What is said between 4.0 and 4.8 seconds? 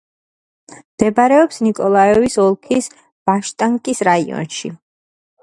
რაიონში.